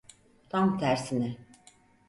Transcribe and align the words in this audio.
Tam 0.49 0.77
tersine. 0.79 1.31